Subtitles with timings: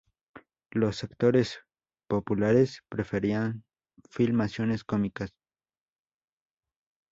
[0.71, 1.59] Los sectores
[2.07, 3.63] populares preferían
[4.09, 5.35] filmaciones cómicas.